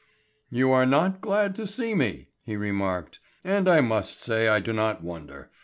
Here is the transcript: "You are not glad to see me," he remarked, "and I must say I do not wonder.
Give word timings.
"You 0.49 0.71
are 0.71 0.87
not 0.87 1.21
glad 1.21 1.53
to 1.57 1.67
see 1.67 1.93
me," 1.93 2.29
he 2.41 2.55
remarked, 2.55 3.19
"and 3.43 3.69
I 3.69 3.81
must 3.81 4.17
say 4.19 4.47
I 4.47 4.59
do 4.59 4.73
not 4.73 5.03
wonder. 5.03 5.51